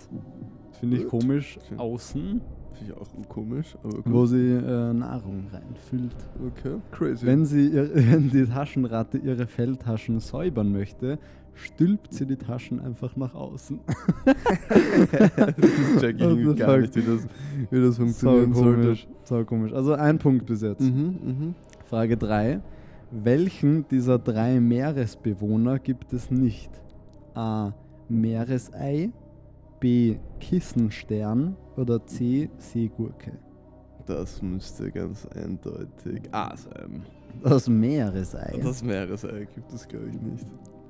[0.80, 1.58] Finde ich komisch.
[1.78, 2.42] Außen.
[2.78, 3.78] Finde ich auch komisch.
[3.84, 6.16] Wo sie äh, Nahrung reinfüllt.
[6.46, 7.26] Okay, crazy.
[7.26, 11.20] Wenn, sie ihr, wenn die Taschenratte ihre Felltaschen säubern möchte,
[11.54, 13.80] stülpt sie die Taschen einfach nach außen.
[14.26, 17.28] das check ich also gar nicht, wie das,
[17.72, 19.74] wie das funktionieren so komisch, so komisch.
[19.74, 20.82] Also ein Punkt bis jetzt.
[20.82, 21.54] Mhm, mh.
[21.86, 22.62] Frage 3.
[23.12, 26.70] Welchen dieser drei Meeresbewohner gibt es nicht?
[27.34, 27.72] A.
[28.10, 29.12] Meeresei,
[29.86, 30.18] B.
[30.40, 32.50] Kissenstern oder C.
[32.58, 33.38] Seegurke?
[34.08, 37.04] Das müsste ganz eindeutig A sein.
[37.44, 38.60] Das Meeresei.
[38.64, 40.48] Das Meeresei gibt es, glaube ich, nicht.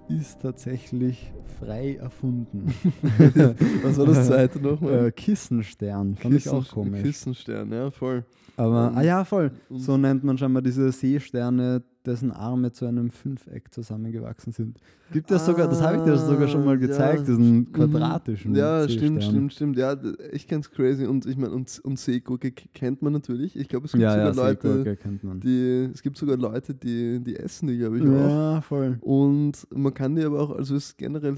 [0.07, 2.73] Ist tatsächlich frei erfunden.
[3.83, 5.07] Was war das zweite nochmal?
[5.07, 6.15] Äh, Kissenstern.
[6.15, 7.01] Fand Kissen, ich auch komisch.
[7.01, 8.23] Kissenstern, ja, voll.
[8.55, 9.51] Aber, um, ah ja, voll.
[9.71, 14.79] So nennt man scheinbar diese Seesterne, dessen Arme zu einem Fünfeck zusammengewachsen sind.
[15.11, 17.25] Gibt es ah, sogar, das habe ich dir sogar schon mal gezeigt, ja.
[17.25, 17.71] diesen mhm.
[17.71, 18.55] quadratischen.
[18.55, 19.77] Ja, stimmt, stimmt, stimmt.
[19.77, 19.95] Ja,
[20.31, 21.05] echt ganz crazy.
[21.05, 23.55] Und ich meine, und, und Seegurke kennt man natürlich.
[23.55, 24.97] Ich glaube, es gibt ja, sogar ja, Leute,
[25.43, 28.07] die, es gibt sogar Leute, die, die essen die, glaube ich, auch.
[28.07, 28.97] Ja, voll.
[29.01, 31.35] Und man kann die aber auch, also es ist generell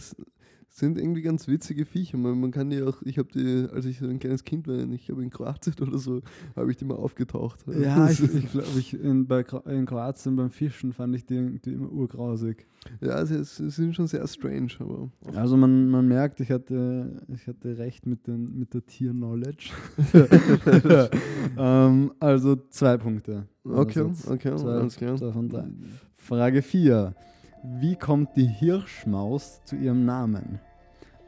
[0.77, 2.17] sind irgendwie ganz witzige Viecher.
[2.17, 5.05] Man, man kann die auch, ich habe die, als ich ein kleines Kind war, ich
[5.07, 6.21] glaube in Kroatien oder so,
[6.55, 7.65] habe ich die mal aufgetaucht.
[7.67, 9.27] Ja, ich, ich glaube, ich in,
[9.65, 12.67] in Kroatien beim Fischen fand ich die, die immer urgrausig.
[13.01, 14.69] Ja, sie, sie, sind schon sehr strange.
[14.79, 19.71] Aber also man, man merkt, ich hatte, ich hatte recht mit, den, mit der Tier-Knowledge.
[21.57, 23.47] ähm, also zwei Punkte.
[23.63, 25.17] Okay, also okay, zwei, alles klar.
[25.17, 25.65] Zwei von drei.
[26.13, 27.15] Frage 4.
[27.63, 30.59] Wie kommt die Hirschmaus zu ihrem Namen?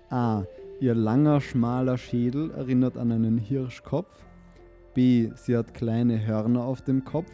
[0.10, 0.44] A.
[0.80, 4.24] Ihr langer, schmaler Schädel erinnert an einen Hirschkopf.
[4.94, 5.30] B.
[5.36, 7.30] Sie hat kleine Hörner auf dem Kopf.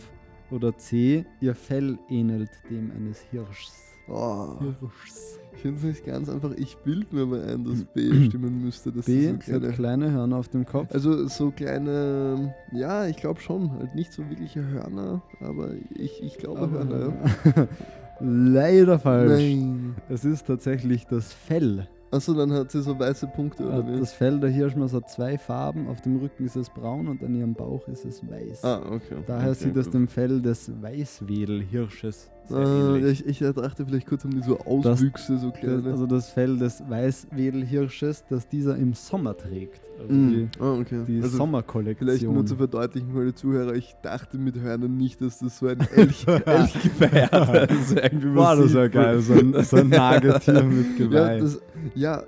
[0.51, 1.25] Oder C.
[1.41, 3.73] Ihr Fell ähnelt dem eines Hirschs.
[4.07, 4.59] Oh.
[4.59, 5.39] Hirschs.
[5.53, 6.51] Ich finde es nicht ganz einfach.
[6.57, 8.91] Ich bild mir mal ein, dass B stimmen müsste.
[8.91, 10.91] Dass B, so kleine, kleine Hörner auf dem Kopf.
[10.93, 13.71] Also so kleine, ja, ich glaube schon.
[13.71, 17.13] Halt nicht so wirkliche Hörner, aber ich, ich glaube aber Hörner.
[17.55, 17.67] Ja.
[18.19, 19.31] Leider falsch.
[19.31, 19.95] Nein.
[20.09, 21.87] Es ist tatsächlich das Fell.
[22.15, 23.99] Achso, dann hat sie so weiße Punkte, oder wie?
[23.99, 25.89] Das Fell der Hirschmaus hat zwei Farben.
[25.89, 28.63] Auf dem Rücken ist es braun und an ihrem Bauch ist es weiß.
[28.63, 29.17] Ah, okay.
[29.27, 34.31] Daher okay, sieht es dem Fell des Weißwedelhirsches Ah, ich, ich dachte vielleicht kurz um
[34.31, 35.81] die so Auswüchse, das, so kleine.
[35.81, 39.81] Das, also das Fell des Weißwedelhirsches, das dieser im Sommer trägt.
[39.99, 40.29] Also mm.
[40.29, 41.03] die, oh, okay.
[41.07, 42.09] die also Sommerkollektion.
[42.09, 45.67] Vielleicht nur zu verdeutlichen für die Zuhörer, ich dachte mit Hörnern nicht, dass das so
[45.67, 47.71] ein Elch, Elchgeweih hat.
[47.71, 47.95] Ist
[48.35, 51.37] War das ja geil, so ein, so ein Nagetier mit Geweih.
[51.37, 51.61] Ja, das,
[51.95, 52.23] ja,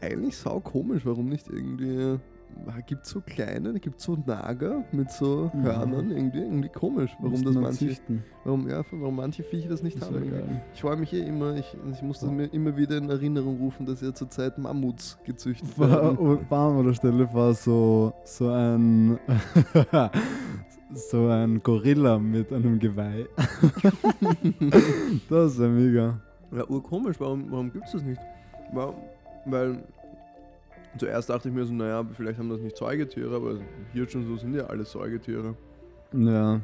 [0.00, 2.18] eigentlich sau komisch, warum nicht irgendwie
[2.86, 5.62] gibt es so kleine, gibt es so Nager mit so mhm.
[5.62, 7.96] Hörnern, irgendwie, irgendwie komisch, warum das manche,
[8.44, 10.60] warum, ja, warum manche Viecher das nicht das haben.
[10.74, 13.86] Ich freue mich eh immer, ich, ich muss das mir immer wieder in Erinnerung rufen,
[13.86, 16.38] dass ja zurzeit Mammuts gezüchtet werden.
[16.48, 19.18] Warm oder Stelle vor so, so ein
[20.94, 23.26] so ein Gorilla mit einem Geweih.
[25.28, 26.20] das ist ja mega.
[26.52, 28.20] Ja, urkomisch, warum, warum gibt es das nicht?
[28.72, 28.96] Warum,
[29.46, 29.82] weil
[30.98, 33.56] Zuerst dachte ich mir so, naja, vielleicht haben das nicht Säugetiere, aber
[33.92, 35.54] hier schon so sind ja alle Säugetiere.
[36.12, 36.60] Ja,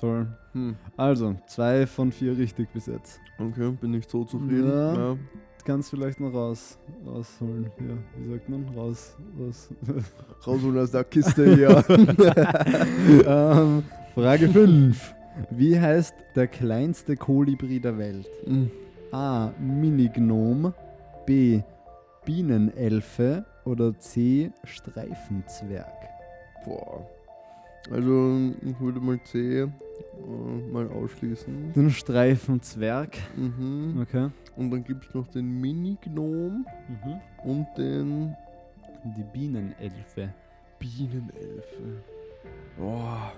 [0.00, 0.26] toll.
[0.52, 0.76] Hm.
[0.96, 3.20] Also, zwei von vier richtig bis jetzt.
[3.38, 4.68] Okay, bin ich so zufrieden.
[4.68, 4.94] Ja.
[4.94, 5.16] ja.
[5.64, 7.70] Kannst vielleicht noch raus, rausholen.
[7.78, 8.68] Ja, wie sagt man?
[8.76, 9.70] Raus, raus.
[10.46, 11.82] Rausholen aus der Kiste, ja.
[13.62, 13.82] ähm,
[14.14, 15.14] Frage 5.
[15.50, 18.28] Wie heißt der kleinste Kolibri der Welt?
[18.46, 18.70] Mhm.
[19.10, 19.52] A.
[19.58, 20.74] Minignom.
[21.24, 21.62] B.
[22.24, 23.44] Bienenelfe.
[23.64, 24.50] Oder C.
[24.64, 26.08] Streifenzwerg.
[26.64, 27.06] Boah.
[27.90, 31.72] Also, ich würde mal C äh, mal ausschließen.
[31.74, 33.16] Den Streifenzwerg.
[33.36, 34.00] Mhm.
[34.02, 34.30] Okay.
[34.56, 37.20] Und dann gibt es noch den Mini-Gnom mhm.
[37.44, 38.34] und den.
[39.16, 40.32] Die Bienenelfe.
[40.78, 42.02] Bienenelfe.
[42.78, 43.32] Boah.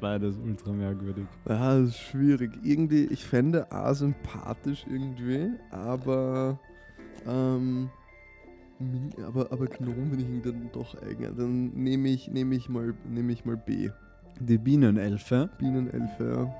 [0.00, 1.26] Beides ultra merkwürdig.
[1.48, 2.52] Ja, das ist schwierig.
[2.64, 6.58] Irgendwie, ich fände A sympathisch irgendwie, aber.
[7.26, 7.90] Ähm,
[9.26, 11.36] aber, aber Gnome bin ich dann doch eigen.
[11.36, 13.90] Dann nehme ich, nehm ich, mal, nehm ich mal B.
[14.40, 15.50] Die Bienenelfe.
[15.58, 16.54] Bienenelfe, ja.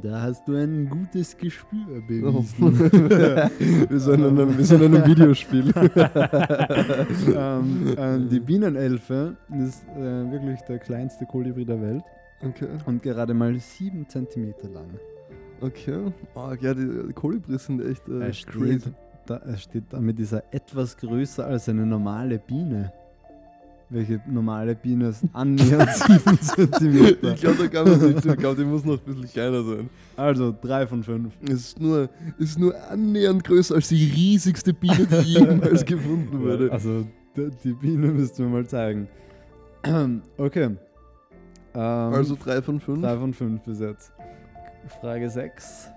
[0.00, 2.54] Da hast du ein gutes Gespür bewiesen.
[2.62, 2.70] Oh.
[3.90, 5.72] wir, sind in einem, wir sind in einem Videospiel.
[7.36, 12.04] ähm, äh, die Bienenelfe ist äh, wirklich der kleinste Kolibri der Welt.
[12.42, 12.68] Okay.
[12.86, 14.88] Und gerade mal 7 cm lang.
[15.60, 16.12] Okay.
[16.34, 18.92] Oh, ja, die Kolibris sind echt äh, er steht,
[19.26, 22.92] da, steht damit ist er etwas größer als eine normale Biene
[23.92, 25.90] welche normale Biene ist annähernd
[26.56, 27.06] 7 cm.
[27.34, 28.24] Ich glaube, da kann man nicht.
[28.24, 29.90] Ich glaube, die muss noch ein bisschen kleiner sein.
[30.16, 31.32] Also 3 von 5.
[31.44, 32.08] Es ist nur,
[32.38, 36.72] ist nur annähernd größer als die riesigste Biene, die jemals gefunden wurde.
[36.72, 37.06] Also
[37.36, 39.08] die Biene müsst du mir mal zeigen.
[40.38, 40.76] Okay.
[41.74, 41.80] Ähm,
[42.14, 43.00] also 3 von 5?
[43.00, 44.12] 3 von 5 bis jetzt.
[45.00, 45.90] Frage 6.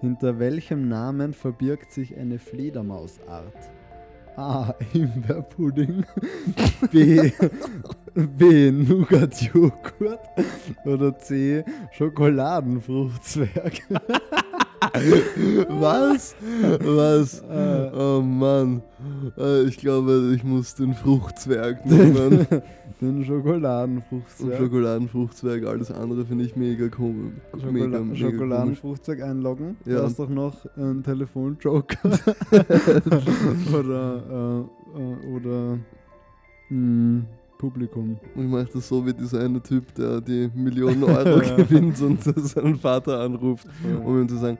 [0.00, 3.70] Hinter welchem Namen verbirgt sich eine Fledermausart?
[4.36, 4.74] A.
[4.92, 6.06] Himbeerpudding.
[6.90, 7.30] B.
[8.14, 8.70] B.
[8.70, 10.20] Nougat-Joghurt.
[10.86, 11.64] Oder C.
[11.92, 13.82] Schokoladenfruchtzwerg.
[15.68, 16.34] Was?
[16.80, 17.40] Was?
[17.42, 18.82] Äh, oh Mann.
[19.36, 22.46] Äh, ich glaube, ich muss den Fruchtzwerg nehmen.
[23.00, 24.58] den Schokoladenfruchtzwerg.
[24.58, 27.34] Schokoladenfruchtzwerg, alles andere finde ich mega komisch.
[27.52, 29.76] Schokola mega, Schokoladenfruchtzwerg einloggen.
[29.84, 29.98] Ja.
[29.98, 31.98] Du hast doch noch einen Telefonjoker.
[33.78, 35.78] oder äh, äh, oder
[36.70, 37.24] mh,
[37.60, 38.18] Publikum.
[38.34, 42.76] Ich mache das so wie dieser eine Typ, der die Millionen Euro gewinnt und seinen
[42.76, 43.66] Vater anruft,
[44.02, 44.56] um ihm zu sagen,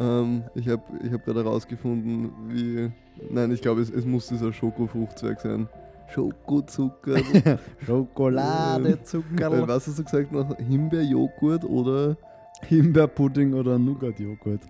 [0.00, 2.90] ähm, ich habe ich hab gerade herausgefunden, wie.
[3.30, 5.68] Nein, ich glaube, es, es muss dieser Schokofruchtzwerg sein.
[6.08, 7.20] Schokozucker.
[7.86, 9.52] Schokoladezucker.
[9.52, 10.56] Äh, was hast du gesagt noch?
[10.56, 12.16] Himbeerjoghurt oder?
[12.66, 14.62] Himbeerpudding oder Nougatjoghurt.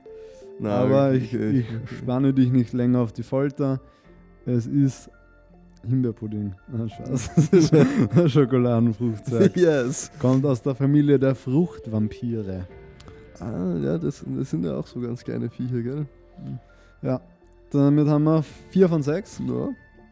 [0.62, 1.64] Aber ich, ich
[1.96, 3.80] spanne dich nicht länger auf die Folter.
[4.44, 5.10] Es ist
[5.86, 6.54] Himbeerpudding.
[6.72, 7.30] Ah, Spaß.
[8.32, 9.56] Schokoladenfruchtzeug.
[9.56, 10.10] Yes.
[10.18, 12.66] Kommt aus der Familie der Fruchtvampire.
[13.40, 16.06] Ah, ja, das, das sind ja auch so ganz kleine Viecher, gell?
[17.02, 17.20] Ja.
[17.70, 19.42] Damit haben wir 4 von 6.
[19.46, 19.68] Ja.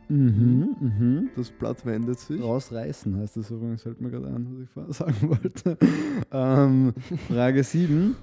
[0.09, 1.29] Mhm, mhm.
[1.37, 2.41] Das Blatt wendet sich.
[2.43, 5.77] Rausreißen heißt das übrigens, fällt mir gerade ein, was ich sagen wollte.
[6.33, 6.95] ähm,
[7.29, 8.17] Frage 7.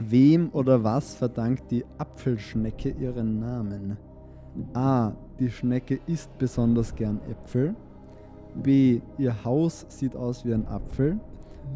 [0.00, 3.96] Wem oder was verdankt die Apfelschnecke ihren Namen?
[4.74, 5.12] A.
[5.38, 7.74] Die Schnecke isst besonders gern Äpfel.
[8.54, 9.00] B.
[9.18, 11.20] Ihr Haus sieht aus wie ein Apfel.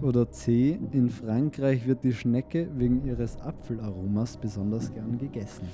[0.01, 0.79] Oder C.
[0.92, 5.68] In Frankreich wird die Schnecke wegen ihres Apfelaromas besonders gern gegessen.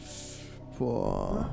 [0.79, 1.51] Boah.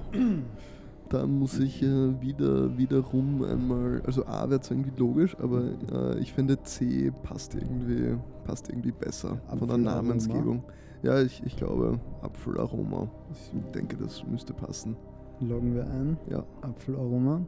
[1.09, 6.19] Da muss ich äh, wieder wiederum einmal, also A wäre zwar irgendwie logisch, aber äh,
[6.19, 10.63] ich finde C passt irgendwie, passt irgendwie besser von der Namensgebung.
[11.03, 13.09] Ja, ich, ich glaube Apfelaroma.
[13.31, 14.95] Ich denke, das müsste passen
[15.39, 16.17] loggen wir ein.
[16.29, 16.43] Ja.
[16.61, 17.41] Apfelaroma.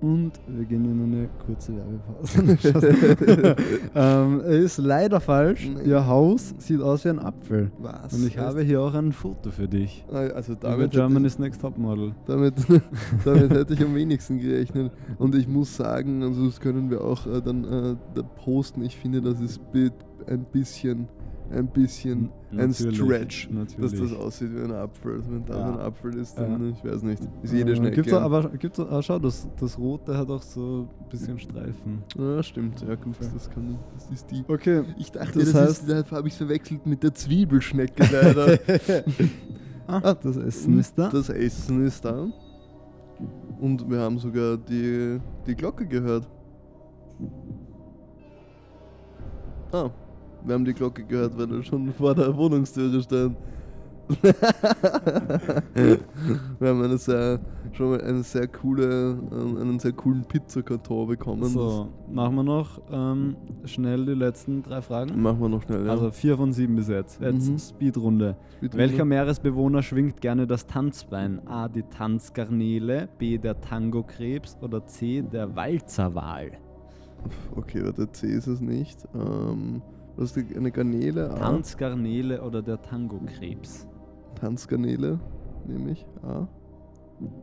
[0.00, 3.56] Und wir gehen in eine kurze Werbepause.
[3.94, 5.68] ähm, ist leider falsch.
[5.74, 5.84] Nein.
[5.84, 7.70] Ihr Haus sieht aus wie ein Apfel.
[7.78, 8.14] Was?
[8.14, 10.02] Und ich habe hier auch ein Foto für dich.
[10.10, 12.14] Ah, also damit Germany's Next Topmodel.
[12.26, 12.54] Damit,
[13.26, 14.90] damit hätte ich am wenigsten gerechnet.
[15.18, 18.82] Und ich muss sagen, also das können wir auch äh, dann äh, posten.
[18.82, 19.60] Ich finde, das ist
[20.28, 21.08] ein bisschen
[21.50, 23.90] ein bisschen natürlich, ein Stretch, natürlich.
[23.92, 25.16] dass das aussieht wie ein Apfel.
[25.16, 25.72] Also wenn da ja.
[25.72, 26.70] ein Apfel ist, dann, ja.
[26.70, 27.96] ich weiß nicht, ist jede Schnecke.
[27.96, 31.38] Gibt's auch, aber gibt's auch, ah, schau, das, das Rote hat auch so ein bisschen
[31.38, 32.02] Streifen.
[32.16, 32.80] Ja, stimmt.
[32.82, 34.44] Ja, gut, das, kann, das ist die.
[34.46, 34.84] Okay.
[34.98, 38.58] Ich dachte, das, das heißt, ist, habe ich verwechselt mit der Zwiebelschnecke leider.
[39.86, 41.08] ah, ah, das Essen ist da.
[41.08, 42.28] Das Essen ist da.
[43.60, 46.26] Und wir haben sogar die, die Glocke gehört.
[49.72, 49.90] Ah,
[50.44, 53.36] wir haben die Glocke gehört, weil er schon vor der Wohnungstüre stand.
[56.58, 57.38] Wir haben eine sehr,
[57.72, 61.44] schon mal eine sehr coole, äh, einen sehr coolen Pizzakarton bekommen.
[61.44, 65.22] So, machen wir noch ähm, schnell die letzten drei Fragen.
[65.22, 65.92] Machen wir noch schnell, ja.
[65.92, 67.20] Also vier von sieben bis jetzt.
[67.20, 67.58] Jetzt mhm.
[67.58, 68.36] Speedrunde.
[68.56, 68.78] Speedrunde.
[68.78, 71.46] Welcher Meeresbewohner schwingt gerne das Tanzbein?
[71.46, 71.68] A.
[71.68, 73.38] Die Tanzgarnele, B.
[73.38, 75.22] der Tangokrebs oder C.
[75.22, 76.50] der Walzerwal?
[77.54, 79.06] Okay, der C ist es nicht.
[79.14, 79.82] Ähm,
[80.16, 81.34] was ist eine Garnele?
[81.34, 83.86] Tanzgarnele oder der Tangokrebs?
[84.34, 85.18] Tanzgarnele,
[85.66, 86.06] nehme ich.
[86.22, 86.48] A.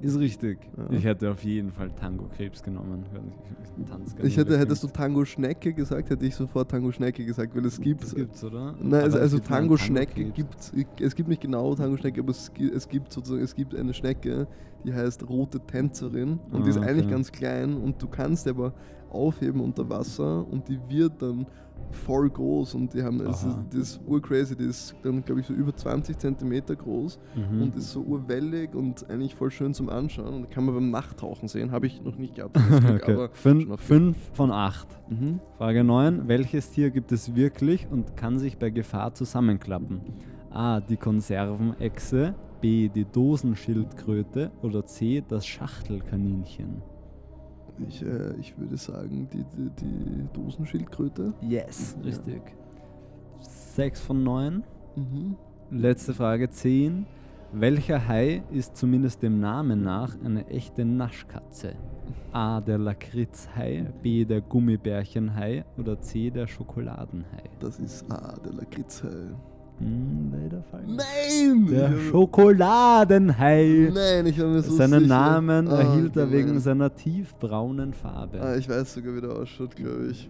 [0.02, 0.60] Ist richtig.
[0.76, 0.90] Ja.
[0.90, 3.06] Ich hätte auf jeden Fall Tango-Krebs genommen.
[4.24, 8.02] Ich hätte, hättest du Tango-Schnecke gesagt, hätte ich sofort Tango-Schnecke gesagt, weil es gibt.
[8.04, 8.76] Das gibt's, oder?
[8.82, 13.44] Nein, also, also Tango-Schnecke gibt es gibt nicht genau Tango-Schnecke, aber es, es gibt sozusagen,
[13.44, 14.48] es gibt eine Schnecke,
[14.84, 16.90] die heißt rote Tänzerin und ah, die ist okay.
[16.90, 18.74] eigentlich ganz klein und du kannst aber
[19.10, 21.46] aufheben unter Wasser und die wird dann
[21.92, 25.76] voll groß und die haben also das urcrazy, die ist dann glaube ich so über
[25.76, 27.62] 20 cm groß mhm.
[27.62, 31.48] und ist so urwellig und eigentlich voll schön zum Anschauen und kann man beim Nachttauchen
[31.48, 32.58] sehen, habe ich noch nicht gehabt.
[32.90, 33.28] okay.
[33.34, 34.88] fünf, fünf, von acht.
[35.10, 35.40] Mhm.
[35.58, 36.28] Frage 9.
[36.28, 40.02] Welches Tier gibt es wirklich und kann sich bei Gefahr zusammenklappen?
[40.52, 40.80] A.
[40.80, 42.90] Die Konservenechse, B.
[42.90, 45.24] Die Dosenschildkröte oder C.
[45.28, 46.82] Das Schachtelkaninchen?
[47.88, 51.34] Ich, äh, ich würde sagen, die, die, die Dosenschildkröte.
[51.42, 52.06] Yes, ja.
[52.06, 52.42] richtig.
[53.40, 54.64] Sechs von neun.
[54.96, 55.36] Mhm.
[55.70, 57.06] Letzte Frage, zehn.
[57.54, 61.76] Welcher Hai ist zumindest dem Namen nach eine echte Naschkatze?
[62.34, 62.60] A.
[62.60, 64.26] Der Lakritzhai, B.
[64.26, 66.30] Der Gummibärchenhai oder C.
[66.30, 67.44] Der Schokoladenhai?
[67.60, 68.36] Das ist A.
[68.44, 69.34] Der Lakritzhai.
[69.80, 70.28] Hm.
[70.88, 71.68] Nein!
[71.70, 73.92] Der Schokoladenhai.
[73.94, 75.14] Nein, ich habe mir so Seinen sicher.
[75.14, 78.42] Namen ah, erhielt er wegen seiner tiefbraunen Farbe.
[78.42, 80.30] Ah, ich weiß sogar, wie der ausschaut, glaube ich.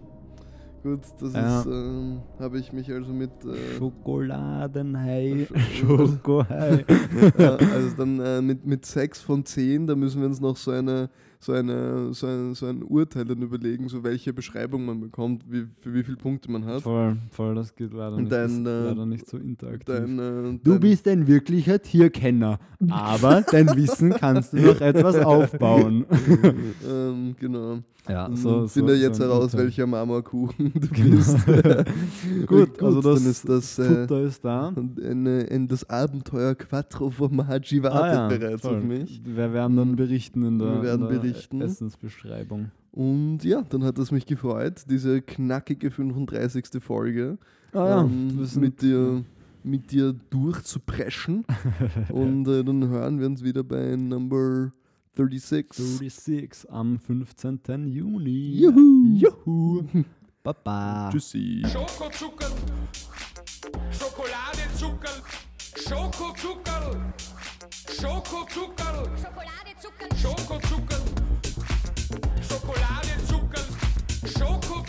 [0.82, 1.60] Gut, das ja.
[1.60, 6.84] ist, ähm, habe ich mich also mit äh, Schokoladenhai, Schokohai.
[7.38, 10.70] ja, also dann äh, mit, mit 6 von 10, da müssen wir uns noch so
[10.70, 15.44] eine so, eine, so, ein, so ein Urteil dann überlegen, so welche Beschreibung man bekommt,
[15.48, 16.82] wie, für wie viele Punkte man hat.
[16.82, 19.86] Voll, voll, das geht leider, nicht, dein, äh, leider nicht so interaktiv.
[19.86, 22.58] Dein, äh, du bist ein wirklicher Tierkenner,
[22.90, 26.04] aber dein Wissen kannst du noch etwas aufbauen.
[26.88, 27.78] ähm, genau.
[28.08, 31.16] Ja, so, so finde jetzt so heraus, welcher Marmorkuchen du genau.
[31.16, 31.36] bist.
[32.46, 34.68] Gut, also das, ist das äh, Futter ist da.
[34.68, 38.76] Und in, in das Abenteuer Quattro Formaggi wartet ah, ja, bereits voll.
[38.76, 39.20] auf mich.
[39.24, 41.60] Wir werden dann berichten in der, Wir werden in der berichten.
[41.60, 42.70] Essensbeschreibung.
[42.92, 46.82] Und ja, dann hat es mich gefreut, diese knackige 35.
[46.82, 47.38] Folge
[47.72, 49.24] ah, ja, ähm, mit dir
[49.62, 51.44] mit dir durchzupreschen.
[52.10, 54.72] und äh, dann hören wir uns wieder bei Number
[55.16, 55.98] 36.
[55.98, 57.86] 36 am 15.
[57.86, 58.60] Juni.
[58.60, 59.18] Juhu.
[59.18, 59.84] Juhu.
[60.42, 61.10] Baba.
[61.10, 61.62] Tschüssi.
[61.66, 62.46] Schokozucker.
[63.90, 65.10] Schokoladezucker.
[65.76, 67.12] Schokozucker.
[68.00, 69.16] Schokozucker.
[70.16, 70.97] Schokoladezucker.
[72.68, 73.64] Schokozucker.
[74.28, 74.28] Schokoladezucker.
[74.28, 74.87] Schokozucker.